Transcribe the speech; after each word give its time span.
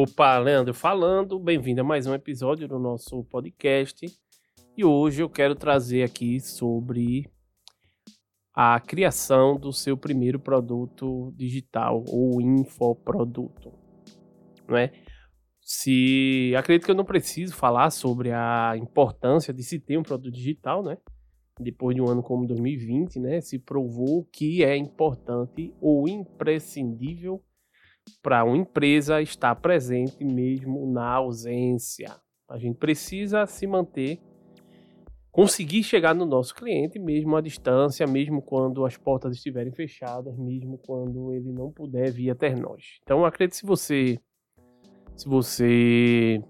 Opa, 0.00 0.38
Leandro 0.38 0.72
falando, 0.72 1.40
bem-vindo 1.40 1.80
a 1.80 1.84
mais 1.84 2.06
um 2.06 2.14
episódio 2.14 2.68
do 2.68 2.78
nosso 2.78 3.24
podcast. 3.24 4.06
E 4.76 4.84
hoje 4.84 5.24
eu 5.24 5.28
quero 5.28 5.56
trazer 5.56 6.04
aqui 6.04 6.38
sobre 6.38 7.28
a 8.54 8.78
criação 8.78 9.58
do 9.58 9.72
seu 9.72 9.96
primeiro 9.96 10.38
produto 10.38 11.34
digital 11.36 12.04
ou 12.06 12.40
infoproduto, 12.40 13.72
não 14.68 14.76
é? 14.76 14.92
Se 15.60 16.54
acredito 16.56 16.84
que 16.84 16.92
eu 16.92 16.94
não 16.94 17.04
preciso 17.04 17.52
falar 17.56 17.90
sobre 17.90 18.30
a 18.30 18.74
importância 18.76 19.52
de 19.52 19.64
se 19.64 19.80
ter 19.80 19.98
um 19.98 20.04
produto 20.04 20.32
digital, 20.32 20.80
né? 20.80 20.96
Depois 21.58 21.96
de 21.96 22.00
um 22.00 22.08
ano 22.08 22.22
como 22.22 22.46
2020, 22.46 23.18
né, 23.18 23.40
se 23.40 23.58
provou 23.58 24.24
que 24.32 24.62
é 24.62 24.76
importante 24.76 25.74
ou 25.80 26.08
imprescindível 26.08 27.42
para 28.22 28.44
uma 28.44 28.56
empresa 28.56 29.20
estar 29.20 29.54
presente 29.56 30.24
mesmo 30.24 30.90
na 30.90 31.08
ausência. 31.14 32.14
A 32.48 32.58
gente 32.58 32.76
precisa 32.78 33.46
se 33.46 33.66
manter, 33.66 34.20
conseguir 35.30 35.82
chegar 35.82 36.14
no 36.14 36.24
nosso 36.24 36.54
cliente 36.54 36.98
mesmo 36.98 37.36
à 37.36 37.40
distância, 37.40 38.06
mesmo 38.06 38.40
quando 38.40 38.84
as 38.84 38.96
portas 38.96 39.36
estiverem 39.36 39.72
fechadas, 39.72 40.36
mesmo 40.36 40.78
quando 40.78 41.32
ele 41.32 41.52
não 41.52 41.70
puder 41.70 42.10
vir 42.10 42.30
até 42.30 42.54
nós. 42.54 42.98
Então, 43.02 43.24
acredito 43.24 43.56
se 43.56 43.66
você 43.66 44.18
se 45.14 45.28
você 45.28 46.40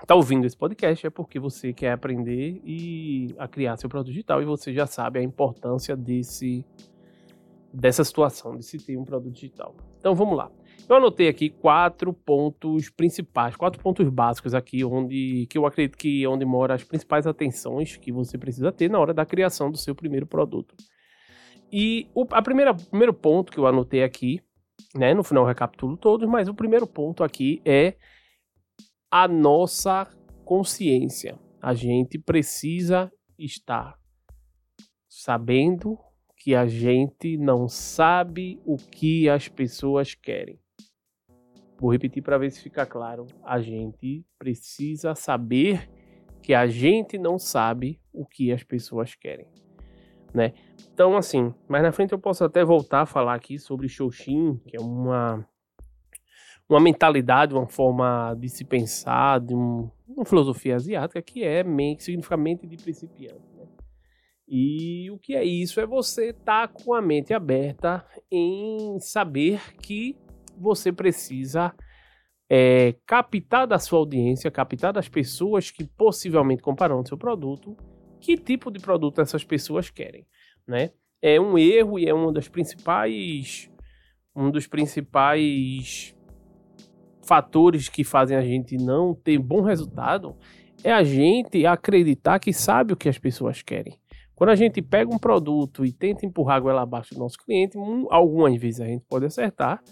está 0.00 0.14
ouvindo 0.14 0.46
esse 0.46 0.56
podcast 0.56 1.06
é 1.06 1.10
porque 1.10 1.40
você 1.40 1.72
quer 1.72 1.92
aprender 1.92 2.60
e 2.64 3.34
a 3.36 3.48
criar 3.48 3.76
seu 3.76 3.88
produto 3.88 4.12
digital 4.12 4.40
e 4.40 4.44
você 4.44 4.72
já 4.72 4.86
sabe 4.86 5.18
a 5.18 5.22
importância 5.22 5.96
desse 5.96 6.64
dessa 7.72 8.04
situação 8.04 8.56
de 8.56 8.64
se 8.64 8.78
ter 8.78 8.96
um 8.96 9.04
produto 9.04 9.34
digital. 9.34 9.74
Então 9.98 10.14
vamos 10.14 10.36
lá. 10.36 10.50
Eu 10.88 10.96
anotei 10.96 11.28
aqui 11.28 11.50
quatro 11.50 12.12
pontos 12.12 12.90
principais, 12.90 13.54
quatro 13.54 13.80
pontos 13.80 14.08
básicos 14.08 14.54
aqui, 14.54 14.84
onde 14.84 15.46
que 15.48 15.56
eu 15.56 15.64
acredito 15.64 15.96
que 15.96 16.24
é 16.24 16.28
onde 16.28 16.44
mora 16.44 16.74
as 16.74 16.82
principais 16.82 17.26
atenções 17.26 17.96
que 17.96 18.10
você 18.10 18.36
precisa 18.36 18.72
ter 18.72 18.90
na 18.90 18.98
hora 18.98 19.14
da 19.14 19.24
criação 19.24 19.70
do 19.70 19.76
seu 19.76 19.94
primeiro 19.94 20.26
produto. 20.26 20.74
E 21.72 22.08
o 22.14 22.26
a 22.32 22.42
primeira, 22.42 22.74
primeiro 22.74 23.14
ponto 23.14 23.52
que 23.52 23.58
eu 23.58 23.66
anotei 23.66 24.02
aqui, 24.02 24.40
né, 24.94 25.14
no 25.14 25.22
final 25.22 25.44
eu 25.44 25.48
recapitulo 25.48 25.96
todos, 25.96 26.28
mas 26.28 26.48
o 26.48 26.54
primeiro 26.54 26.86
ponto 26.86 27.22
aqui 27.22 27.62
é 27.64 27.94
a 29.10 29.28
nossa 29.28 30.08
consciência. 30.44 31.38
A 31.62 31.74
gente 31.74 32.18
precisa 32.18 33.12
estar 33.38 33.96
sabendo 35.08 35.98
que 36.36 36.54
a 36.54 36.66
gente 36.66 37.36
não 37.36 37.68
sabe 37.68 38.60
o 38.64 38.76
que 38.76 39.28
as 39.28 39.46
pessoas 39.46 40.14
querem. 40.14 40.58
Vou 41.80 41.90
repetir 41.90 42.22
para 42.22 42.36
ver 42.36 42.50
se 42.50 42.60
fica 42.60 42.84
claro. 42.84 43.26
A 43.42 43.58
gente 43.58 44.24
precisa 44.38 45.14
saber 45.14 45.90
que 46.42 46.52
a 46.52 46.66
gente 46.66 47.16
não 47.16 47.38
sabe 47.38 47.98
o 48.12 48.26
que 48.26 48.52
as 48.52 48.62
pessoas 48.62 49.14
querem, 49.14 49.48
né? 50.34 50.52
Então, 50.92 51.16
assim, 51.16 51.54
mais 51.66 51.82
na 51.82 51.92
frente 51.92 52.12
eu 52.12 52.18
posso 52.18 52.44
até 52.44 52.62
voltar 52.64 53.02
a 53.02 53.06
falar 53.06 53.34
aqui 53.34 53.58
sobre 53.58 53.88
Shoshin, 53.88 54.60
que 54.66 54.76
é 54.76 54.80
uma 54.80 55.46
uma 56.68 56.80
mentalidade, 56.80 57.52
uma 57.52 57.66
forma 57.66 58.34
de 58.38 58.48
se 58.48 58.64
pensar, 58.64 59.40
de 59.40 59.52
um, 59.52 59.90
uma 60.06 60.24
filosofia 60.24 60.76
asiática 60.76 61.20
que 61.20 61.42
é 61.42 61.64
mente, 61.64 62.04
significa 62.04 62.36
mente 62.36 62.64
de 62.64 62.76
principiante. 62.76 63.42
Né? 63.56 63.66
E 64.46 65.10
o 65.10 65.18
que 65.18 65.34
é 65.34 65.42
isso? 65.42 65.80
É 65.80 65.86
você 65.86 66.30
estar 66.30 66.68
tá 66.68 66.68
com 66.68 66.94
a 66.94 67.02
mente 67.02 67.34
aberta 67.34 68.06
em 68.30 69.00
saber 69.00 69.76
que 69.78 70.16
você 70.60 70.92
precisa 70.92 71.74
é, 72.48 72.94
captar 73.06 73.66
da 73.66 73.78
sua 73.78 73.98
audiência, 73.98 74.50
captar 74.50 74.92
das 74.92 75.08
pessoas 75.08 75.70
que 75.70 75.84
possivelmente 75.84 76.62
comprarão 76.62 77.00
o 77.00 77.06
seu 77.06 77.16
produto, 77.16 77.76
que 78.20 78.36
tipo 78.36 78.70
de 78.70 78.80
produto 78.80 79.20
essas 79.20 79.44
pessoas 79.44 79.88
querem, 79.88 80.26
né? 80.66 80.90
É 81.22 81.40
um 81.40 81.56
erro 81.56 81.98
e 81.98 82.08
é 82.08 82.14
um 82.14 82.32
dos 82.32 82.48
principais 82.48 83.70
um 84.34 84.50
dos 84.50 84.66
principais 84.66 86.16
fatores 87.22 87.88
que 87.88 88.04
fazem 88.04 88.36
a 88.36 88.42
gente 88.42 88.76
não 88.76 89.14
ter 89.14 89.38
bom 89.38 89.60
resultado 89.60 90.36
é 90.82 90.92
a 90.92 91.04
gente 91.04 91.66
acreditar 91.66 92.38
que 92.38 92.52
sabe 92.52 92.92
o 92.92 92.96
que 92.96 93.08
as 93.08 93.18
pessoas 93.18 93.62
querem. 93.62 93.98
Quando 94.34 94.50
a 94.50 94.54
gente 94.54 94.80
pega 94.80 95.14
um 95.14 95.18
produto 95.18 95.84
e 95.84 95.92
tenta 95.92 96.24
empurrar 96.24 96.56
a 96.56 96.60
goela 96.60 96.82
abaixo 96.82 97.14
do 97.14 97.20
nosso 97.20 97.36
cliente, 97.36 97.76
algumas 98.08 98.58
vezes 98.58 98.80
a 98.80 98.86
gente 98.86 99.04
pode 99.06 99.26
acertar, 99.26 99.82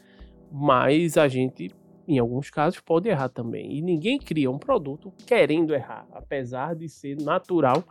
mas 0.51 1.17
a 1.17 1.29
gente, 1.29 1.71
em 2.07 2.19
alguns 2.19 2.51
casos, 2.51 2.81
pode 2.81 3.09
errar 3.09 3.29
também. 3.29 3.77
E 3.77 3.83
ninguém 3.83 4.19
cria 4.19 4.51
um 4.51 4.59
produto 4.59 5.13
querendo 5.27 5.75
errar, 5.75 6.07
apesar 6.13 6.75
de 6.75 6.89
ser 6.89 7.17
natural 7.21 7.85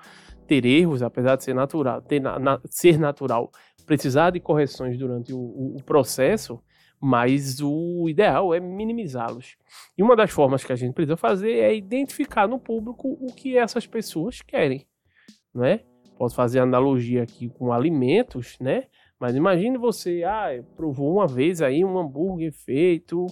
ter 0.47 0.66
erros, 0.66 1.03
apesar 1.03 1.35
de 1.35 1.44
ser 1.44 1.53
natural, 1.53 2.01
ter 2.01 2.22
na, 2.22 2.40
na, 2.40 2.62
ser 2.66 2.97
natural 2.97 3.51
precisar 3.85 4.31
de 4.31 4.40
correções 4.40 4.97
durante 4.97 5.34
o, 5.34 5.40
o, 5.40 5.78
o 5.78 5.84
processo, 5.84 6.62
mas 7.00 7.62
o 7.62 8.07
ideal 8.09 8.53
é 8.53 8.59
minimizá-los. 8.59 9.56
E 9.97 10.03
uma 10.03 10.16
das 10.16 10.29
formas 10.29 10.63
que 10.63 10.73
a 10.73 10.75
gente 10.75 10.94
precisa 10.94 11.16
fazer 11.16 11.53
é 11.59 11.75
identificar 11.75 12.47
no 12.47 12.59
público 12.59 13.17
o 13.22 13.34
que 13.34 13.57
essas 13.57 13.88
pessoas 13.88 14.41
querem, 14.41 14.85
né? 15.56 15.81
Posso 16.17 16.35
fazer 16.35 16.59
analogia 16.59 17.23
aqui 17.23 17.47
com 17.47 17.72
alimentos, 17.72 18.57
né? 18.59 18.85
Mas 19.19 19.35
imagine 19.35 19.78
você, 19.78 20.23
ah, 20.23 20.50
provou 20.75 21.16
uma 21.16 21.28
vez 21.28 21.61
aí 21.61 21.83
um 21.83 21.97
hambúrguer 21.97 22.51
feito 22.53 23.25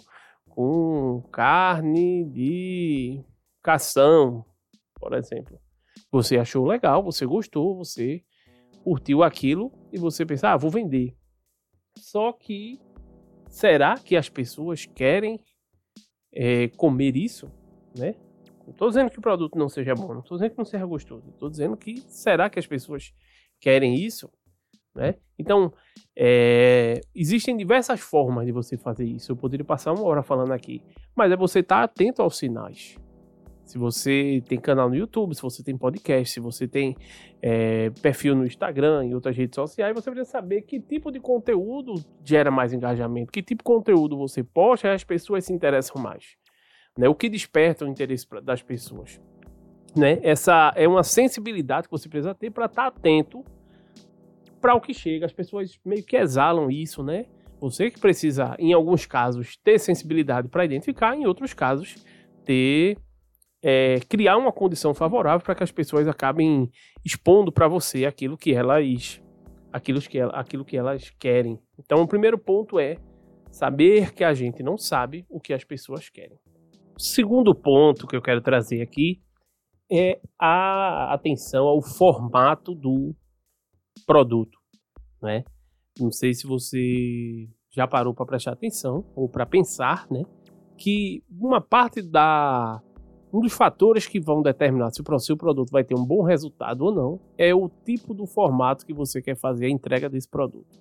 com 0.49 1.21
carne 1.31 2.25
de 2.25 3.23
cação, 3.61 4.43
por 4.95 5.13
exemplo. 5.13 5.59
Você 6.11 6.37
achou 6.37 6.65
legal, 6.65 7.03
você 7.03 7.25
gostou, 7.25 7.75
você 7.75 8.23
curtiu 8.83 9.21
aquilo 9.21 9.71
e 9.91 9.97
você 9.97 10.25
pensa, 10.25 10.49
ah, 10.49 10.57
vou 10.57 10.71
vender. 10.71 11.15
Só 11.97 12.31
que 12.31 12.79
será 13.49 13.95
que 13.95 14.15
as 14.15 14.29
pessoas 14.29 14.85
querem 14.85 15.39
é, 16.33 16.67
comer 16.69 17.15
isso, 17.15 17.51
né? 17.97 18.15
Não 18.65 18.71
estou 18.71 18.87
dizendo 18.89 19.11
que 19.11 19.19
o 19.19 19.21
produto 19.21 19.57
não 19.57 19.69
seja 19.69 19.93
bom, 19.93 20.13
não 20.13 20.21
estou 20.21 20.37
dizendo 20.37 20.51
que 20.51 20.57
não 20.57 20.65
seja 20.65 20.85
gostoso, 20.85 21.29
estou 21.29 21.49
dizendo 21.49 21.77
que 21.77 22.01
será 22.07 22.49
que 22.49 22.57
as 22.57 22.65
pessoas 22.65 23.13
querem 23.59 23.95
isso? 23.95 24.29
Né? 24.95 25.15
Então, 25.37 25.73
é, 26.15 27.01
existem 27.13 27.57
diversas 27.57 27.99
formas 27.99 28.45
de 28.45 28.51
você 28.51 28.77
fazer 28.77 29.05
isso. 29.05 29.31
Eu 29.31 29.35
poderia 29.35 29.65
passar 29.65 29.91
uma 29.91 30.05
hora 30.05 30.23
falando 30.23 30.51
aqui, 30.51 30.81
mas 31.13 31.31
é 31.31 31.35
você 31.35 31.59
estar 31.59 31.79
tá 31.79 31.83
atento 31.83 32.21
aos 32.21 32.37
sinais. 32.37 32.97
Se 33.65 33.79
você 33.79 34.43
tem 34.47 34.59
canal 34.59 34.87
no 34.87 34.95
YouTube, 34.95 35.35
se 35.35 35.41
você 35.41 35.63
tem 35.63 35.75
podcast, 35.75 36.31
se 36.31 36.39
você 36.39 36.67
tem 36.67 36.95
é, 37.41 37.89
perfil 38.01 38.35
no 38.35 38.45
Instagram 38.45 39.07
e 39.07 39.15
outras 39.15 39.35
redes 39.35 39.55
sociais, 39.55 39.93
você 39.93 40.09
precisa 40.09 40.29
saber 40.29 40.61
que 40.61 40.79
tipo 40.79 41.11
de 41.11 41.19
conteúdo 41.19 41.95
gera 42.23 42.51
mais 42.51 42.71
engajamento, 42.73 43.31
que 43.31 43.41
tipo 43.41 43.63
de 43.63 43.65
conteúdo 43.65 44.17
você 44.17 44.43
posta 44.43 44.87
e 44.87 44.91
as 44.91 45.03
pessoas 45.03 45.45
se 45.45 45.51
interessam 45.51 46.01
mais. 46.01 46.37
Né? 46.97 47.09
O 47.09 47.15
que 47.15 47.27
desperta 47.27 47.83
o 47.83 47.87
interesse 47.87 48.27
das 48.43 48.61
pessoas. 48.61 49.19
Né? 49.97 50.19
Essa 50.21 50.71
é 50.75 50.87
uma 50.87 51.03
sensibilidade 51.03 51.87
que 51.87 51.91
você 51.91 52.07
precisa 52.07 52.35
ter 52.35 52.51
para 52.51 52.67
estar 52.67 52.83
tá 52.83 52.87
atento 52.87 53.43
para 54.65 54.73
o 54.73 54.81
que 54.81 54.95
chega. 54.95 55.27
As 55.27 55.31
pessoas 55.31 55.79
meio 55.85 56.03
que 56.03 56.17
exalam 56.17 56.71
isso, 56.71 57.03
né? 57.03 57.27
Você 57.61 57.91
que 57.91 57.99
precisa, 57.99 58.55
em 58.57 58.73
alguns 58.73 59.05
casos, 59.05 59.57
ter 59.57 59.77
sensibilidade 59.77 60.47
para 60.49 60.65
identificar, 60.65 61.15
em 61.15 61.27
outros 61.27 61.53
casos, 61.53 62.03
ter 62.43 62.97
é, 63.61 63.99
criar 64.09 64.37
uma 64.37 64.51
condição 64.51 64.91
favorável 64.91 65.45
para 65.45 65.53
que 65.53 65.63
as 65.63 65.71
pessoas 65.71 66.07
acabem 66.07 66.71
expondo 67.05 67.51
para 67.51 67.67
você 67.67 68.05
aquilo 68.05 68.35
que 68.35 68.55
elas 68.55 69.21
aquilo 69.71 70.01
que, 70.01 70.19
aquilo 70.19 70.65
que 70.65 70.75
elas 70.75 71.11
querem. 71.19 71.59
Então, 71.77 72.01
o 72.01 72.07
primeiro 72.07 72.39
ponto 72.39 72.79
é 72.79 72.97
saber 73.51 74.13
que 74.13 74.23
a 74.23 74.33
gente 74.33 74.63
não 74.63 74.79
sabe 74.79 75.27
o 75.29 75.39
que 75.39 75.53
as 75.53 75.63
pessoas 75.63 76.09
querem. 76.09 76.39
O 76.97 76.99
segundo 76.99 77.53
ponto 77.53 78.07
que 78.07 78.15
eu 78.15 78.21
quero 78.21 78.41
trazer 78.41 78.81
aqui 78.81 79.21
é 79.91 80.19
a 80.39 81.13
atenção 81.13 81.67
ao 81.67 81.83
formato 81.83 82.73
do 82.73 83.15
produto, 84.05 84.57
né? 85.21 85.43
Não 85.99 86.11
sei 86.11 86.33
se 86.33 86.45
você 86.45 87.47
já 87.71 87.87
parou 87.87 88.13
para 88.13 88.25
prestar 88.25 88.51
atenção 88.51 89.05
ou 89.15 89.29
para 89.29 89.45
pensar, 89.45 90.07
né? 90.09 90.23
Que 90.77 91.23
uma 91.29 91.61
parte 91.61 92.01
da 92.01 92.81
um 93.33 93.41
dos 93.41 93.53
fatores 93.53 94.07
que 94.07 94.19
vão 94.19 94.41
determinar 94.41 94.91
se 94.91 95.01
o 95.01 95.19
seu 95.19 95.35
produto 95.35 95.69
vai 95.69 95.83
ter 95.83 95.95
um 95.95 96.05
bom 96.05 96.23
resultado 96.23 96.85
ou 96.85 96.93
não 96.93 97.19
é 97.37 97.53
o 97.53 97.67
tipo 97.67 98.13
do 98.13 98.25
formato 98.25 98.85
que 98.85 98.93
você 98.93 99.21
quer 99.21 99.35
fazer 99.35 99.65
a 99.65 99.69
entrega 99.69 100.09
desse 100.09 100.29
produto. 100.29 100.79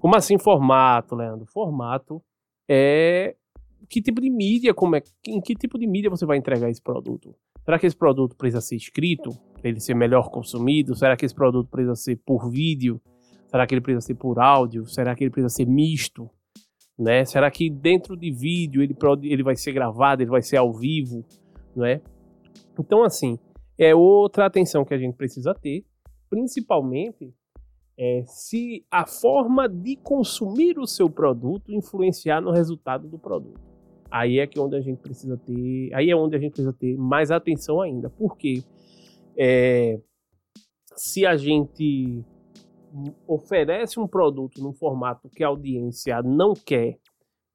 Como 0.00 0.16
assim 0.16 0.38
formato, 0.38 1.14
Leandro? 1.14 1.46
Formato 1.46 2.20
é 2.68 3.36
que 3.88 4.02
tipo 4.02 4.20
de 4.20 4.30
mídia, 4.30 4.74
como 4.74 4.96
é, 4.96 5.02
em 5.26 5.40
que 5.40 5.54
tipo 5.54 5.78
de 5.78 5.86
mídia 5.86 6.10
você 6.10 6.26
vai 6.26 6.36
entregar 6.36 6.68
esse 6.68 6.82
produto? 6.82 7.34
Será 7.64 7.78
que 7.78 7.86
esse 7.86 7.96
produto 7.96 8.34
precisa 8.36 8.60
ser 8.60 8.74
escrito 8.74 9.30
para 9.62 9.70
ele 9.70 9.80
ser 9.80 9.94
melhor 9.94 10.28
consumido? 10.28 10.94
Será 10.94 11.16
que 11.16 11.24
esse 11.24 11.34
produto 11.34 11.70
precisa 11.70 11.94
ser 11.94 12.20
por 12.26 12.50
vídeo? 12.50 13.00
Será 13.48 13.66
que 13.66 13.74
ele 13.74 13.80
precisa 13.80 14.06
ser 14.06 14.14
por 14.14 14.38
áudio? 14.38 14.86
Será 14.86 15.14
que 15.14 15.24
ele 15.24 15.30
precisa 15.30 15.54
ser 15.54 15.66
misto? 15.66 16.28
né? 16.98 17.24
Será 17.24 17.50
que 17.50 17.70
dentro 17.70 18.16
de 18.16 18.30
vídeo 18.30 18.82
ele, 18.82 18.96
ele 19.24 19.42
vai 19.42 19.56
ser 19.56 19.72
gravado, 19.72 20.22
ele 20.22 20.30
vai 20.30 20.42
ser 20.42 20.56
ao 20.56 20.72
vivo, 20.72 21.24
não 21.74 21.84
é? 21.84 22.00
Então, 22.78 23.02
assim, 23.02 23.38
é 23.78 23.94
outra 23.94 24.46
atenção 24.46 24.84
que 24.84 24.94
a 24.94 24.98
gente 24.98 25.16
precisa 25.16 25.54
ter, 25.54 25.84
principalmente 26.30 27.34
é, 27.98 28.22
se 28.26 28.84
a 28.90 29.06
forma 29.06 29.68
de 29.68 29.96
consumir 29.96 30.78
o 30.78 30.86
seu 30.86 31.10
produto 31.10 31.72
influenciar 31.72 32.40
no 32.40 32.50
resultado 32.50 33.08
do 33.08 33.18
produto. 33.18 33.60
Aí 34.10 34.38
é 34.38 34.46
que 34.46 34.60
onde 34.60 34.76
a 34.76 34.80
gente 34.80 34.98
precisa 34.98 35.36
ter, 35.38 35.92
aí 35.94 36.10
é 36.10 36.16
onde 36.16 36.36
a 36.36 36.38
gente 36.38 36.52
precisa 36.52 36.72
ter 36.72 36.96
mais 36.96 37.30
atenção 37.30 37.80
ainda, 37.80 38.10
porque 38.10 38.62
é, 39.36 40.00
se 40.96 41.26
a 41.26 41.36
gente 41.36 42.24
oferece 43.26 43.98
um 43.98 44.06
produto 44.06 44.62
num 44.62 44.72
formato 44.72 45.28
que 45.28 45.42
a 45.42 45.48
audiência 45.48 46.22
não 46.22 46.52
quer, 46.52 46.98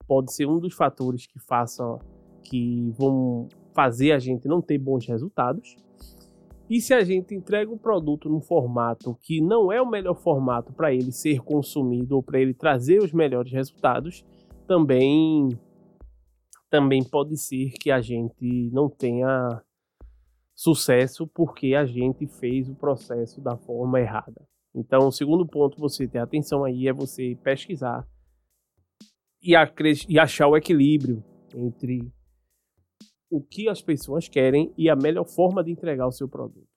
pode 0.08 0.34
ser 0.34 0.48
um 0.48 0.60
dos 0.60 0.74
fatores 0.74 1.28
que 1.28 1.40
façam 1.40 2.00
que 2.44 2.92
vão 2.98 3.48
fazer 3.76 4.14
a 4.14 4.20
gente 4.20 4.48
não 4.48 4.62
ter 4.62 4.78
bons 4.78 5.06
resultados. 5.06 5.76
E 6.70 6.82
se 6.82 6.94
a 6.94 7.04
gente 7.04 7.34
entrega 7.34 7.72
o 7.72 7.78
produto 7.78 8.28
num 8.28 8.42
formato 8.42 9.18
que 9.22 9.40
não 9.42 9.72
é 9.72 9.82
o 9.82 9.90
melhor 9.90 10.16
formato 10.16 10.74
para 10.74 10.94
ele 10.94 11.12
ser 11.12 11.42
consumido 11.42 12.16
ou 12.16 12.24
para 12.24 12.42
ele 12.42 12.54
trazer 12.54 13.00
os 13.00 13.14
melhores 13.14 13.52
resultados, 13.52 14.26
também 14.68 15.50
também 16.70 17.02
pode 17.02 17.38
ser 17.38 17.72
que 17.80 17.90
a 17.90 18.02
gente 18.02 18.70
não 18.74 18.90
tenha 18.90 19.62
sucesso 20.58 21.28
porque 21.28 21.76
a 21.76 21.86
gente 21.86 22.26
fez 22.26 22.68
o 22.68 22.74
processo 22.74 23.40
da 23.40 23.56
forma 23.56 24.02
errada. 24.02 24.44
Então, 24.74 25.08
o 25.08 25.12
segundo 25.12 25.48
ponto 25.48 25.80
você 25.80 26.08
ter 26.08 26.18
atenção 26.18 26.64
aí 26.64 26.88
é 26.88 26.94
você 26.94 27.38
pesquisar 27.44 28.08
e, 29.42 29.54
e 30.10 30.20
achar 30.20 30.48
o 30.48 30.58
equilíbrio 30.58 31.24
entre 31.56 32.12
o 33.30 33.40
que 33.40 33.70
as 33.70 33.84
pessoas 33.84 34.28
querem 34.28 34.74
e 34.76 34.90
a 34.90 34.96
melhor 34.96 35.26
forma 35.26 35.64
de 35.64 35.72
entregar 35.72 36.08
o 36.08 36.12
seu 36.12 36.28
produto. 36.28 36.68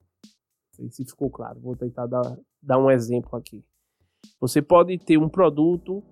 Não 0.78 0.90
sei 0.90 1.04
se 1.06 1.10
ficou 1.12 1.30
claro. 1.30 1.58
Vou 1.60 1.74
tentar 1.74 2.06
dar, 2.06 2.38
dar 2.62 2.78
um 2.78 2.90
exemplo 2.90 3.34
aqui. 3.34 3.64
Você 4.40 4.60
pode 4.60 4.98
ter 4.98 5.16
um 5.16 5.28
produto 5.28 6.02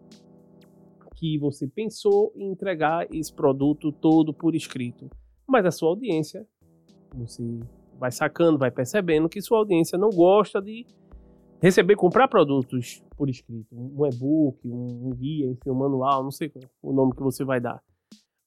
que 1.17 1.39
você 1.39 1.67
pensou 1.67 2.33
em 2.35 2.51
entregar 2.51 3.07
esse 3.15 3.33
produto 3.33 3.93
todo 3.93 4.33
por 4.33 4.55
escrito, 4.55 5.11
mas 5.47 5.67
a 5.67 5.71
sua 5.71 5.91
audiência, 5.91 6.47
você 7.15 7.43
vai 7.99 8.11
sacando, 8.11 8.59
vai 8.59 8.71
percebendo 8.71 9.29
que 9.29 9.41
sua 9.41 9.59
audiência 9.59 9.99
não 9.99 10.11
gosta 10.11 10.61
de 10.61 10.87
receber, 11.61 11.97
comprar 11.97 12.29
produtos 12.29 13.03
por 13.17 13.29
escrito, 13.29 13.69
um 13.73 14.07
e-book, 14.07 14.59
um, 14.67 15.11
guia, 15.11 15.47
enfim, 15.47 15.71
um 15.71 15.75
manual, 15.75 16.23
não 16.23 16.31
sei 16.31 16.53
o 16.81 16.93
nome 16.93 17.15
que 17.15 17.23
você 17.23 17.45
vai 17.45 17.61
dar. 17.61 17.83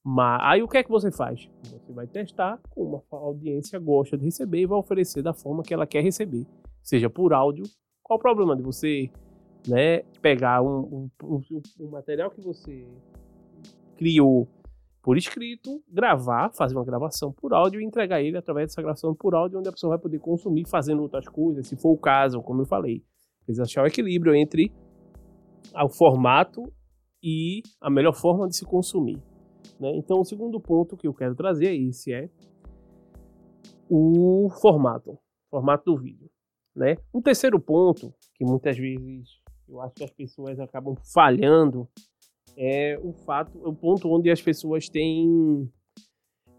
Mas 0.04 0.42
aí 0.44 0.64
o 0.64 0.68
que 0.68 0.78
é 0.78 0.84
que 0.84 0.90
você 0.90 1.12
faz? 1.12 1.48
Você 1.64 1.94
vai 1.94 2.08
testar 2.08 2.60
como 2.70 3.04
a 3.12 3.16
audiência 3.16 3.78
gosta 3.78 4.18
de 4.18 4.26
receber 4.26 4.62
e 4.62 4.66
vai 4.66 4.80
oferecer 4.80 5.22
da 5.22 5.34
forma 5.34 5.62
que 5.62 5.74
ela 5.74 5.86
quer 5.86 6.02
receber, 6.02 6.48
seja 6.82 7.10
por 7.10 7.34
áudio. 7.34 7.66
Qual 8.02 8.18
o 8.18 8.22
problema 8.22 8.56
de 8.56 8.64
você, 8.64 9.12
né, 9.68 10.00
pegar 10.22 10.62
um, 10.62 11.10
um, 11.24 11.42
um 11.80 11.90
material 11.90 12.32
que 12.32 12.42
você 12.42 12.88
criou 13.98 14.48
por 15.02 15.18
escrito, 15.18 15.84
gravar, 15.88 16.52
fazer 16.52 16.76
uma 16.76 16.86
gravação 16.86 17.32
por 17.32 17.54
áudio 17.54 17.82
e 17.82 17.86
entregar 17.86 18.22
ele 18.22 18.38
através 18.38 18.70
dessa 18.70 18.82
gravação 18.82 19.16
por 19.16 19.34
áudio, 19.34 19.60
onde 19.60 19.70
a 19.70 19.72
pessoa 19.72 19.92
vai 19.92 20.00
poder 20.00 20.20
consumir 20.20 20.68
fazendo 20.68 21.02
outras 21.02 21.28
coisas, 21.28 21.68
se 21.68 21.76
for 21.76 21.92
o 21.92 21.98
caso, 21.98 22.42
como 22.42 22.62
eu 22.62 22.66
falei. 22.66 23.04
Precisa 23.46 23.64
achar 23.64 23.84
o 23.84 23.88
equilíbrio 23.88 24.36
entre 24.36 24.72
o 25.74 25.90
formato 25.90 26.72
e 27.24 27.62
a 27.80 27.90
melhor 27.90 28.14
forma 28.14 28.48
de 28.48 28.56
se 28.56 28.66
consumir. 28.66 29.22
Né? 29.80 29.96
Então, 29.96 30.20
o 30.20 30.26
segundo 30.26 30.60
ponto 30.60 30.96
que 30.96 31.08
eu 31.08 31.14
quero 31.14 31.36
trazer 31.36 31.68
é 31.68 31.76
esse, 31.76 32.14
é 32.14 32.30
o 33.90 34.50
formato, 34.62 35.18
formato 35.50 35.92
do 35.92 36.00
vídeo. 36.00 36.30
Né? 36.76 36.96
Um 37.14 37.22
terceiro 37.22 37.60
ponto, 37.60 38.14
que 38.36 38.46
muitas 38.46 38.78
vezes 38.78 39.42
eu 39.68 39.82
acho 39.82 39.96
que 39.96 40.04
as 40.04 40.12
pessoas 40.12 40.60
acabam 40.60 40.96
falhando 41.14 41.88
é 42.58 43.00
o 43.02 43.14
fato, 43.14 43.58
o 43.64 43.74
ponto 43.74 44.10
onde 44.10 44.30
as 44.30 44.42
pessoas 44.42 44.90
têm 44.90 45.70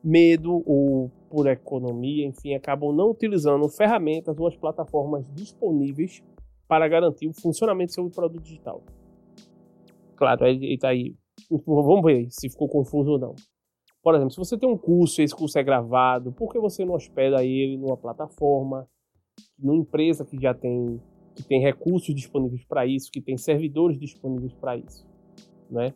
medo 0.02 0.62
ou 0.66 1.10
por 1.30 1.46
economia, 1.46 2.26
enfim, 2.26 2.54
acabam 2.54 2.94
não 2.94 3.10
utilizando 3.10 3.68
ferramentas 3.68 4.36
ou 4.38 4.46
as 4.46 4.56
plataformas 4.56 5.24
disponíveis 5.32 6.22
para 6.66 6.88
garantir 6.88 7.28
o 7.28 7.32
funcionamento 7.32 7.90
do 7.90 7.94
seu 7.94 8.10
produto 8.10 8.42
digital. 8.42 8.82
Claro, 10.16 10.46
ele 10.46 10.74
está 10.74 10.88
aí. 10.88 11.14
Vamos 11.66 12.04
ver 12.04 12.26
se 12.30 12.48
ficou 12.48 12.68
confuso 12.68 13.12
ou 13.12 13.18
não. 13.18 13.34
Por 14.02 14.14
exemplo, 14.14 14.32
se 14.32 14.38
você 14.38 14.58
tem 14.58 14.68
um 14.68 14.76
curso 14.76 15.20
e 15.20 15.24
esse 15.24 15.34
curso 15.34 15.58
é 15.58 15.62
gravado, 15.62 16.32
por 16.32 16.52
que 16.52 16.58
você 16.58 16.84
não 16.84 16.94
hospeda 16.94 17.44
ele 17.44 17.76
numa 17.76 17.96
plataforma, 17.96 18.88
numa 19.58 19.76
empresa 19.76 20.24
que 20.24 20.40
já 20.40 20.52
tem 20.52 21.00
que 21.34 21.42
tem 21.44 21.62
recursos 21.62 22.14
disponíveis 22.14 22.62
para 22.66 22.84
isso, 22.84 23.10
que 23.10 23.20
tem 23.20 23.38
servidores 23.38 23.98
disponíveis 23.98 24.52
para 24.52 24.76
isso? 24.76 25.11
Né? 25.72 25.92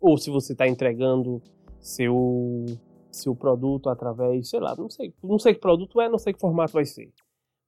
Ou 0.00 0.16
se 0.16 0.30
você 0.30 0.52
está 0.52 0.66
entregando 0.66 1.42
seu 1.80 2.64
seu 3.10 3.36
produto 3.36 3.90
através, 3.90 4.48
sei 4.48 4.58
lá, 4.58 4.74
não 4.74 4.88
sei, 4.88 5.14
não 5.22 5.38
sei 5.38 5.52
que 5.52 5.60
produto 5.60 6.00
é, 6.00 6.08
não 6.08 6.18
sei 6.18 6.32
que 6.32 6.40
formato 6.40 6.72
vai 6.72 6.86
ser. 6.86 7.12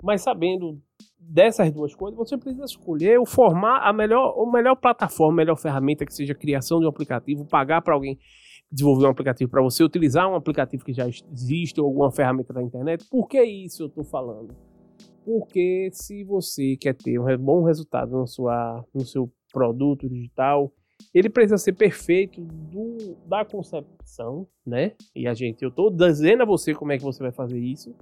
Mas 0.03 0.23
sabendo 0.23 0.81
dessas 1.19 1.71
duas 1.71 1.95
coisas, 1.95 2.17
você 2.17 2.37
precisa 2.37 2.65
escolher 2.65 3.19
o 3.19 3.27
formar 3.27 3.79
a 3.87 3.93
melhor, 3.93 4.35
a 4.39 4.51
melhor 4.51 4.75
plataforma, 4.77 5.35
a 5.35 5.37
melhor 5.37 5.57
ferramenta 5.57 6.05
que 6.05 6.15
seja 6.15 6.33
a 6.33 6.37
criação 6.37 6.81
de 6.81 6.87
um 6.87 6.89
aplicativo, 6.89 7.47
pagar 7.47 7.83
para 7.83 7.95
alguém 7.95 8.19
desenvolver 8.71 9.07
um 9.07 9.11
aplicativo 9.11 9.51
para 9.51 9.63
você, 9.63 9.85
utilizar 9.85 10.29
um 10.29 10.35
aplicativo 10.35 10.85
que 10.85 10.93
já 10.93 11.07
existe 11.09 11.81
ou 11.81 11.87
alguma 11.87 12.11
ferramenta 12.11 12.53
da 12.53 12.63
internet. 12.63 13.05
Por 13.09 13.29
que 13.29 13.43
isso 13.43 13.85
eu 13.85 13.87
estou 13.87 14.05
falando? 14.05 14.55
Porque 15.25 15.89
se 15.93 16.25
você 16.25 16.77
quer 16.77 16.95
ter 16.95 17.19
um 17.19 17.39
bom 17.39 17.63
resultado 17.63 18.11
no, 18.11 18.27
sua, 18.27 18.85
no 18.93 19.07
seu 19.07 19.31
produto 19.53 20.09
digital, 20.09 20.73
ele 21.13 21.29
precisa 21.31 21.59
ser 21.59 21.73
perfeito 21.75 22.41
do, 22.41 23.17
da 23.27 23.45
concepção, 23.45 24.47
né? 24.67 24.93
E 25.15 25.27
a 25.27 25.35
gente, 25.35 25.63
eu 25.63 25.69
estou 25.69 25.91
dizendo 25.91 26.43
a 26.43 26.47
você 26.47 26.75
como 26.75 26.93
é 26.93 26.99
que 26.99 27.05
você 27.05 27.23
vai 27.23 27.33
fazer 27.33 27.59
isso. 27.59 27.95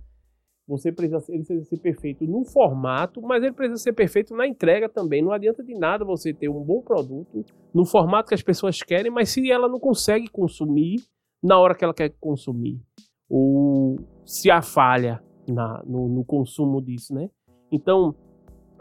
Você 0.66 0.92
precisa, 0.92 1.22
ele 1.28 1.44
precisa 1.44 1.68
ser 1.68 1.78
perfeito 1.78 2.24
no 2.24 2.44
formato, 2.44 3.20
mas 3.20 3.42
ele 3.42 3.52
precisa 3.52 3.78
ser 3.78 3.92
perfeito 3.92 4.34
na 4.34 4.46
entrega 4.46 4.88
também. 4.88 5.20
Não 5.20 5.32
adianta 5.32 5.62
de 5.62 5.74
nada 5.74 6.04
você 6.04 6.32
ter 6.32 6.48
um 6.48 6.62
bom 6.62 6.80
produto 6.80 7.44
no 7.74 7.84
formato 7.84 8.28
que 8.28 8.34
as 8.34 8.42
pessoas 8.42 8.80
querem, 8.82 9.10
mas 9.10 9.30
se 9.30 9.50
ela 9.50 9.68
não 9.68 9.80
consegue 9.80 10.28
consumir 10.28 11.02
na 11.42 11.58
hora 11.58 11.74
que 11.74 11.84
ela 11.84 11.92
quer 11.92 12.14
consumir, 12.20 12.80
ou 13.28 13.99
se 14.25 14.50
há 14.50 14.62
falha 14.62 15.22
na, 15.49 15.82
no, 15.84 16.08
no 16.08 16.25
consumo 16.25 16.80
disso, 16.80 17.12
né? 17.12 17.28
Então, 17.70 18.14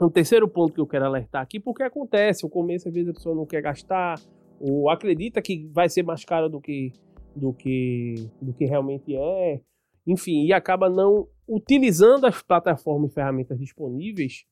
um 0.05 0.09
terceiro 0.09 0.47
ponto 0.47 0.73
que 0.73 0.81
eu 0.81 0.87
quero 0.87 1.05
alertar 1.05 1.41
aqui, 1.41 1.59
porque 1.59 1.83
acontece, 1.83 2.45
o 2.45 2.49
começo 2.49 2.87
às 2.87 2.93
vezes 2.93 3.09
a 3.09 3.13
pessoa 3.13 3.35
não 3.35 3.45
quer 3.45 3.61
gastar, 3.61 4.19
ou 4.59 4.89
acredita 4.89 5.41
que 5.41 5.67
vai 5.73 5.89
ser 5.89 6.03
mais 6.03 6.23
caro 6.23 6.49
do 6.49 6.59
que, 6.59 6.91
do 7.35 7.53
que, 7.53 8.29
do 8.41 8.53
que 8.53 8.65
realmente 8.65 9.15
é, 9.15 9.61
enfim, 10.05 10.45
e 10.45 10.53
acaba 10.53 10.89
não 10.89 11.27
utilizando 11.47 12.25
as 12.25 12.41
plataformas 12.41 13.11
e 13.11 13.13
ferramentas 13.13 13.59
disponíveis 13.59 14.45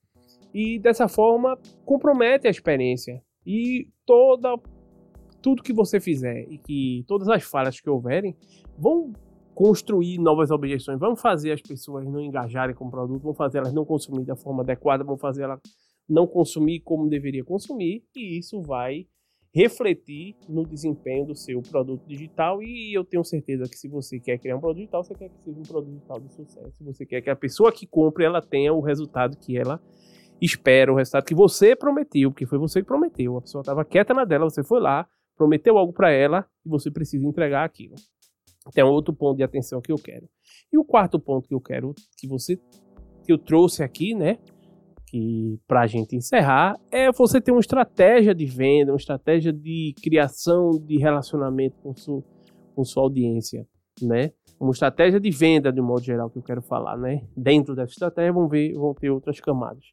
e 0.53 0.79
dessa 0.79 1.07
forma 1.07 1.57
compromete 1.85 2.47
a 2.47 2.51
experiência. 2.51 3.21
E 3.45 3.87
toda 4.05 4.55
tudo 5.41 5.63
que 5.63 5.71
você 5.71 5.99
fizer 5.99 6.45
e 6.49 6.57
que 6.57 7.03
todas 7.07 7.29
as 7.29 7.43
falhas 7.43 7.79
que 7.79 7.89
houverem 7.89 8.35
vão 8.77 9.13
construir 9.59 10.17
novas 10.19 10.51
objeções, 10.51 10.97
vamos 10.97 11.19
fazer 11.19 11.51
as 11.51 11.61
pessoas 11.61 12.05
não 12.05 12.21
engajarem 12.21 12.73
com 12.73 12.85
o 12.85 12.89
produto, 12.89 13.21
vamos 13.21 13.35
fazer 13.35 13.57
elas 13.57 13.73
não 13.73 13.83
consumir 13.83 14.23
da 14.23 14.33
forma 14.33 14.63
adequada, 14.63 15.03
vamos 15.03 15.19
fazer 15.19 15.43
elas 15.43 15.59
não 16.07 16.25
consumir 16.25 16.79
como 16.79 17.09
deveria 17.09 17.43
consumir, 17.43 18.01
e 18.15 18.39
isso 18.39 18.61
vai 18.61 19.05
refletir 19.53 20.37
no 20.47 20.65
desempenho 20.65 21.25
do 21.25 21.35
seu 21.35 21.61
produto 21.61 22.07
digital. 22.07 22.63
E 22.63 22.97
eu 22.97 23.03
tenho 23.03 23.21
certeza 23.25 23.65
que 23.65 23.75
se 23.75 23.89
você 23.89 24.17
quer 24.17 24.37
criar 24.37 24.55
um 24.55 24.61
produto 24.61 24.77
digital, 24.77 25.03
você 25.03 25.13
quer 25.13 25.27
que 25.27 25.43
seja 25.43 25.59
um 25.59 25.63
produto 25.63 25.91
digital 25.91 26.19
de 26.21 26.33
sucesso. 26.33 26.85
Você 26.85 27.05
quer 27.05 27.21
que 27.21 27.29
a 27.29 27.35
pessoa 27.35 27.69
que 27.69 27.85
compre 27.85 28.23
ela 28.23 28.41
tenha 28.41 28.73
o 28.73 28.79
resultado 28.79 29.35
que 29.35 29.57
ela 29.57 29.81
espera, 30.41 30.89
o 30.89 30.95
resultado 30.95 31.25
que 31.25 31.35
você 31.35 31.75
prometeu, 31.75 32.31
porque 32.31 32.45
foi 32.45 32.57
você 32.57 32.79
que 32.79 32.87
prometeu. 32.87 33.35
A 33.35 33.41
pessoa 33.41 33.61
estava 33.61 33.83
quieta 33.83 34.13
na 34.13 34.23
dela, 34.23 34.49
você 34.49 34.63
foi 34.63 34.79
lá, 34.79 35.05
prometeu 35.35 35.77
algo 35.77 35.91
para 35.91 36.11
ela 36.11 36.45
e 36.65 36.69
você 36.69 36.89
precisa 36.89 37.27
entregar 37.27 37.65
aquilo. 37.65 37.95
Tem 38.73 38.83
um 38.83 38.89
outro 38.89 39.13
ponto 39.13 39.37
de 39.37 39.43
atenção 39.43 39.81
que 39.81 39.91
eu 39.91 39.97
quero. 39.97 40.27
E 40.71 40.77
o 40.77 40.83
quarto 40.83 41.19
ponto 41.19 41.47
que 41.47 41.55
eu 41.55 41.61
quero 41.61 41.93
que 42.17 42.27
você 42.27 42.59
que 43.23 43.33
eu 43.33 43.37
trouxe 43.37 43.83
aqui, 43.83 44.15
né, 44.15 44.39
que 45.09 45.59
para 45.67 45.81
a 45.81 45.87
gente 45.87 46.15
encerrar, 46.15 46.79
é 46.91 47.11
você 47.11 47.41
ter 47.41 47.51
uma 47.51 47.59
estratégia 47.59 48.33
de 48.33 48.45
venda, 48.45 48.91
uma 48.91 48.97
estratégia 48.97 49.51
de 49.51 49.93
criação 50.01 50.71
de 50.71 50.97
relacionamento 50.97 51.75
com, 51.81 51.95
su, 51.95 52.23
com 52.75 52.83
sua 52.83 53.03
audiência, 53.03 53.67
né? 54.01 54.31
Uma 54.59 54.71
estratégia 54.71 55.19
de 55.19 55.31
venda 55.31 55.71
de 55.71 55.81
um 55.81 55.85
modo 55.85 56.03
geral 56.03 56.29
que 56.29 56.37
eu 56.37 56.43
quero 56.43 56.61
falar, 56.61 56.97
né? 56.97 57.25
Dentro 57.35 57.75
dessa 57.75 57.91
estratégia 57.91 58.33
vão 58.33 58.47
ver, 58.47 58.73
vão 58.73 58.93
ter 58.93 59.09
outras 59.09 59.39
camadas. 59.39 59.85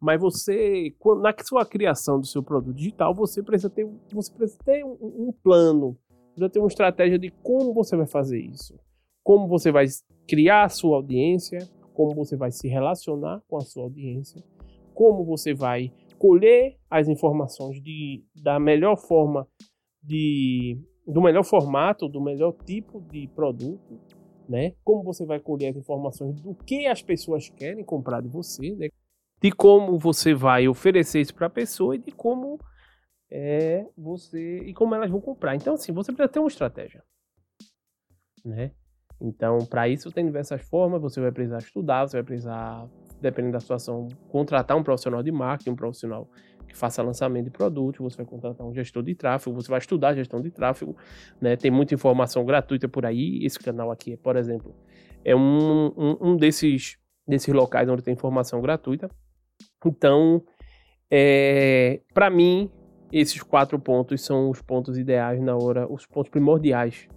Mas 0.00 0.20
você, 0.20 0.94
na 1.20 1.34
sua 1.44 1.66
criação 1.66 2.18
do 2.18 2.26
seu 2.26 2.42
produto 2.42 2.74
digital, 2.74 3.14
você 3.14 3.42
precisa 3.42 3.68
ter, 3.70 3.86
você 4.12 4.32
precisa 4.32 4.58
ter 4.64 4.84
um, 4.84 4.96
um 5.00 5.32
plano, 5.42 5.96
precisa 6.32 6.50
ter 6.50 6.58
uma 6.58 6.68
estratégia 6.68 7.18
de 7.18 7.30
como 7.42 7.72
você 7.72 7.96
vai 7.96 8.06
fazer 8.06 8.40
isso. 8.40 8.78
Como 9.22 9.46
você 9.46 9.70
vai 9.70 9.86
criar 10.26 10.64
a 10.64 10.68
sua 10.68 10.96
audiência, 10.96 11.58
como 11.94 12.14
você 12.14 12.36
vai 12.36 12.50
se 12.50 12.68
relacionar 12.68 13.42
com 13.46 13.56
a 13.56 13.60
sua 13.60 13.84
audiência, 13.84 14.42
como 14.94 15.24
você 15.24 15.54
vai 15.54 15.92
colher 16.18 16.76
as 16.90 17.08
informações 17.08 17.80
de, 17.82 18.24
da 18.34 18.58
melhor 18.58 18.96
forma, 18.96 19.46
de, 20.02 20.78
do 21.06 21.20
melhor 21.20 21.44
formato, 21.44 22.08
do 22.08 22.20
melhor 22.20 22.52
tipo 22.64 23.00
de 23.00 23.28
produto, 23.28 24.00
né? 24.48 24.74
Como 24.84 25.02
você 25.02 25.24
vai 25.24 25.40
colher 25.40 25.70
as 25.70 25.76
informações 25.76 26.40
do 26.40 26.54
que 26.54 26.86
as 26.86 27.02
pessoas 27.02 27.48
querem 27.48 27.84
comprar 27.84 28.20
de 28.20 28.28
você, 28.28 28.74
né? 28.74 28.88
De 29.40 29.50
como 29.50 29.98
você 29.98 30.34
vai 30.34 30.68
oferecer 30.68 31.20
isso 31.20 31.34
para 31.34 31.48
a 31.48 31.50
pessoa 31.50 31.96
e 31.96 31.98
de 31.98 32.12
como 32.12 32.58
é 33.34 33.86
você 33.96 34.58
e 34.58 34.74
como 34.74 34.94
elas 34.94 35.10
vão 35.10 35.20
comprar. 35.20 35.56
Então, 35.56 35.72
assim, 35.74 35.90
você 35.90 36.12
precisa 36.12 36.28
ter 36.28 36.38
uma 36.38 36.48
estratégia, 36.48 37.02
né? 38.44 38.72
Então, 39.18 39.58
para 39.64 39.88
isso 39.88 40.12
tem 40.12 40.26
diversas 40.26 40.60
formas. 40.62 41.00
Você 41.00 41.20
vai 41.20 41.32
precisar 41.32 41.58
estudar, 41.58 42.06
você 42.06 42.18
vai 42.18 42.24
precisar, 42.24 42.86
dependendo 43.20 43.54
da 43.54 43.60
situação, 43.60 44.08
contratar 44.28 44.76
um 44.76 44.82
profissional 44.82 45.22
de 45.22 45.32
marketing, 45.32 45.70
um 45.70 45.76
profissional 45.76 46.28
que 46.68 46.76
faça 46.76 47.02
lançamento 47.02 47.44
de 47.44 47.50
produto, 47.50 48.02
você 48.02 48.16
vai 48.16 48.26
contratar 48.26 48.66
um 48.66 48.74
gestor 48.74 49.02
de 49.02 49.14
tráfego, 49.14 49.54
você 49.54 49.68
vai 49.68 49.78
estudar 49.78 50.14
gestão 50.14 50.40
de 50.40 50.50
tráfego, 50.50 50.96
né? 51.40 51.56
Tem 51.56 51.70
muita 51.70 51.94
informação 51.94 52.44
gratuita 52.44 52.88
por 52.88 53.06
aí. 53.06 53.44
Esse 53.44 53.58
canal 53.58 53.90
aqui, 53.90 54.16
por 54.16 54.36
exemplo, 54.36 54.74
é 55.24 55.34
um, 55.34 55.86
um, 55.96 56.16
um 56.20 56.36
desses, 56.36 56.98
desses 57.26 57.52
locais 57.54 57.88
onde 57.88 58.02
tem 58.02 58.12
informação 58.12 58.60
gratuita. 58.60 59.08
Então, 59.84 60.42
é, 61.10 62.00
para 62.12 62.28
mim, 62.28 62.70
esses 63.12 63.42
quatro 63.42 63.78
pontos 63.78 64.24
são 64.24 64.48
os 64.48 64.62
pontos 64.62 64.96
ideais 64.96 65.40
na 65.40 65.54
hora, 65.54 65.86
os 65.92 66.06
pontos 66.06 66.30
primordiais 66.30 67.08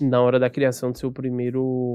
na 0.00 0.20
hora 0.20 0.38
da 0.38 0.50
criação 0.50 0.92
do 0.92 0.98
seu 0.98 1.10
primeiro 1.10 1.94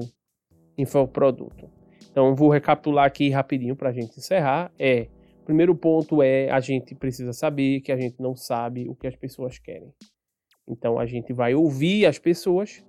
infoproduto. 0.77 1.69
Então, 2.12 2.36
vou 2.36 2.50
recapitular 2.50 3.05
aqui 3.05 3.29
rapidinho 3.29 3.75
para 3.75 3.89
a 3.89 3.93
gente 3.93 4.17
encerrar. 4.17 4.72
É, 4.77 5.07
o 5.41 5.45
primeiro 5.45 5.75
ponto 5.75 6.22
é 6.22 6.50
a 6.50 6.60
gente 6.60 6.95
precisa 6.95 7.33
saber 7.33 7.81
que 7.81 7.91
a 7.91 7.98
gente 7.98 8.19
não 8.19 8.36
sabe 8.36 8.89
o 8.89 8.95
que 8.95 9.07
as 9.07 9.15
pessoas 9.15 9.60
querem. 9.60 9.93
Então, 10.67 10.98
a 10.98 11.05
gente 11.05 11.31
vai 11.31 11.53
ouvir 11.53 12.05
as 12.05 12.17
pessoas 12.17 12.83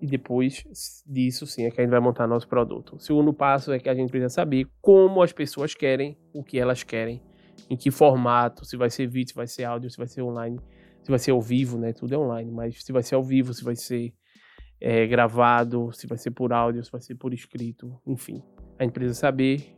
e 0.00 0.06
depois 0.06 0.64
disso, 1.06 1.46
sim, 1.46 1.64
é 1.64 1.70
que 1.70 1.80
a 1.80 1.84
gente 1.84 1.90
vai 1.90 2.00
montar 2.00 2.26
nosso 2.26 2.48
produto. 2.48 2.96
O 2.96 3.00
segundo 3.00 3.32
passo 3.34 3.70
é 3.72 3.78
que 3.78 3.88
a 3.88 3.94
gente 3.94 4.10
precisa 4.10 4.30
saber 4.30 4.66
como 4.80 5.22
as 5.22 5.32
pessoas 5.32 5.74
querem, 5.74 6.16
o 6.32 6.42
que 6.42 6.58
elas 6.58 6.82
querem, 6.82 7.20
em 7.68 7.76
que 7.76 7.90
formato, 7.90 8.64
se 8.64 8.76
vai 8.76 8.90
ser 8.90 9.06
vídeo, 9.06 9.30
se 9.30 9.34
vai 9.34 9.46
ser 9.46 9.64
áudio, 9.64 9.90
se 9.90 9.96
vai 9.96 10.06
ser 10.06 10.22
online 10.22 10.58
se 11.02 11.10
vai 11.10 11.18
ser 11.18 11.30
ao 11.30 11.40
vivo, 11.40 11.78
né? 11.78 11.92
Tudo 11.92 12.14
é 12.14 12.18
online, 12.18 12.50
mas 12.50 12.82
se 12.82 12.92
vai 12.92 13.02
ser 13.02 13.14
ao 13.14 13.22
vivo, 13.22 13.52
se 13.54 13.64
vai 13.64 13.76
ser 13.76 14.12
é, 14.80 15.06
gravado, 15.06 15.90
se 15.92 16.06
vai 16.06 16.18
ser 16.18 16.30
por 16.30 16.52
áudio, 16.52 16.84
se 16.84 16.90
vai 16.90 17.00
ser 17.00 17.14
por 17.14 17.32
escrito, 17.32 17.98
enfim. 18.06 18.42
A 18.78 18.84
gente 18.84 18.92
precisa 18.92 19.18
saber 19.18 19.74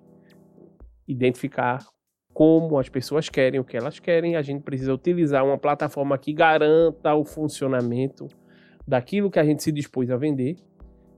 identificar 1.07 1.85
como 2.33 2.79
as 2.79 2.89
pessoas 2.89 3.29
querem, 3.29 3.61
o 3.61 3.65
que 3.65 3.77
elas 3.77 3.99
querem. 3.99 4.37
A 4.37 4.43
gente 4.43 4.63
precisa 4.63 4.93
utilizar 4.93 5.45
uma 5.45 5.59
plataforma 5.59 6.17
que 6.19 6.33
garanta 6.33 7.15
o 7.15 7.25
funcionamento 7.25 8.29
daquilo 8.87 9.31
que 9.31 9.39
a 9.39 9.45
gente 9.45 9.63
se 9.63 9.71
dispôs 9.71 10.11
a 10.11 10.17
vender. 10.17 10.57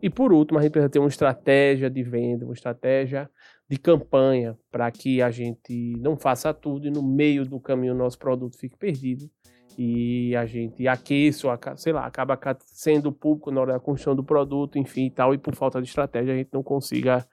E 0.02 0.10
por 0.10 0.32
último, 0.32 0.58
a 0.58 0.62
gente 0.62 0.72
precisa 0.72 0.90
ter 0.90 0.98
uma 0.98 1.08
estratégia 1.08 1.88
de 1.88 2.02
venda, 2.02 2.44
uma 2.44 2.52
estratégia 2.52 3.30
de 3.68 3.78
campanha 3.78 4.58
para 4.70 4.90
que 4.90 5.22
a 5.22 5.30
gente 5.30 5.96
não 5.98 6.16
faça 6.16 6.52
tudo 6.52 6.86
e 6.86 6.90
no 6.90 7.02
meio 7.02 7.44
do 7.44 7.58
caminho 7.58 7.94
o 7.94 7.96
nosso 7.96 8.18
produto 8.18 8.58
fique 8.58 8.76
perdido 8.76 9.30
e 9.76 10.36
a 10.36 10.46
gente 10.46 10.86
aqueça, 10.86 11.48
sei 11.76 11.92
lá, 11.92 12.06
acaba 12.06 12.38
sendo 12.66 13.12
público 13.12 13.50
na 13.50 13.60
hora 13.60 13.72
da 13.72 13.80
construção 13.80 14.14
do 14.14 14.22
produto, 14.22 14.78
enfim 14.78 15.06
e 15.06 15.10
tal, 15.10 15.34
e 15.34 15.38
por 15.38 15.54
falta 15.54 15.82
de 15.82 15.88
estratégia 15.88 16.32
a 16.32 16.36
gente 16.36 16.50
não 16.52 16.62
consiga, 16.62 17.26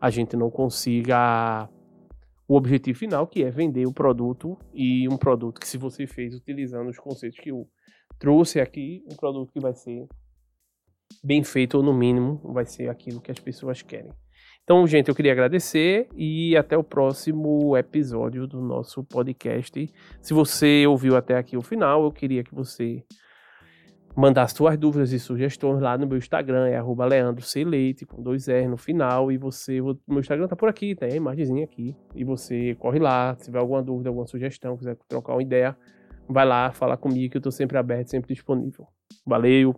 a 0.00 0.10
gente 0.10 0.36
não 0.36 0.50
consiga 0.50 1.68
o 2.46 2.56
objetivo 2.56 2.98
final, 2.98 3.26
que 3.26 3.42
é 3.42 3.50
vender 3.50 3.86
o 3.86 3.92
produto 3.92 4.56
e 4.72 5.08
um 5.08 5.16
produto 5.16 5.60
que 5.60 5.68
se 5.68 5.78
você 5.78 6.06
fez 6.06 6.34
utilizando 6.34 6.88
os 6.88 6.98
conceitos 6.98 7.38
que 7.38 7.50
eu 7.50 7.68
trouxe 8.18 8.60
aqui, 8.60 9.04
um 9.10 9.16
produto 9.16 9.52
que 9.52 9.60
vai 9.60 9.74
ser 9.74 10.06
bem 11.24 11.42
feito 11.42 11.76
ou 11.76 11.82
no 11.82 11.92
mínimo 11.92 12.40
vai 12.52 12.64
ser 12.64 12.88
aquilo 12.88 13.20
que 13.20 13.30
as 13.30 13.38
pessoas 13.38 13.82
querem. 13.82 14.12
Então, 14.70 14.86
gente, 14.86 15.08
eu 15.08 15.16
queria 15.16 15.32
agradecer 15.32 16.08
e 16.14 16.56
até 16.56 16.76
o 16.76 16.84
próximo 16.84 17.76
episódio 17.76 18.46
do 18.46 18.60
nosso 18.60 19.02
podcast. 19.02 19.92
Se 20.22 20.32
você 20.32 20.86
ouviu 20.86 21.16
até 21.16 21.36
aqui 21.36 21.56
o 21.56 21.60
final, 21.60 22.04
eu 22.04 22.12
queria 22.12 22.44
que 22.44 22.54
você 22.54 23.02
mandasse 24.16 24.54
suas 24.54 24.78
dúvidas 24.78 25.10
e 25.10 25.18
sugestões 25.18 25.82
lá 25.82 25.98
no 25.98 26.06
meu 26.06 26.16
Instagram, 26.16 26.68
é 26.68 26.76
arroba 26.76 27.08
com 28.06 28.22
dois 28.22 28.46
R 28.46 28.68
no 28.68 28.76
final, 28.76 29.32
e 29.32 29.36
você, 29.36 29.80
meu 30.06 30.20
Instagram 30.20 30.46
tá 30.46 30.54
por 30.54 30.68
aqui, 30.68 30.94
tem 30.94 31.14
a 31.14 31.16
imagenzinha 31.16 31.64
aqui, 31.64 31.96
e 32.14 32.22
você 32.22 32.76
corre 32.76 33.00
lá, 33.00 33.34
se 33.34 33.46
tiver 33.46 33.58
alguma 33.58 33.82
dúvida, 33.82 34.08
alguma 34.08 34.28
sugestão, 34.28 34.76
quiser 34.76 34.96
trocar 35.08 35.32
uma 35.32 35.42
ideia, 35.42 35.76
vai 36.28 36.46
lá, 36.46 36.70
fala 36.70 36.96
comigo 36.96 37.32
que 37.32 37.38
eu 37.38 37.42
tô 37.42 37.50
sempre 37.50 37.76
aberto, 37.76 38.10
sempre 38.10 38.32
disponível. 38.32 38.86
Valeu! 39.26 39.74